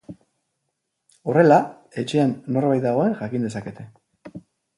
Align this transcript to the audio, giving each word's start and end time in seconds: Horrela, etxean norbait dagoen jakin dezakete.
Horrela, 1.33 1.59
etxean 2.03 2.33
norbait 2.57 2.83
dagoen 2.87 3.15
jakin 3.21 3.47
dezakete. 3.49 3.87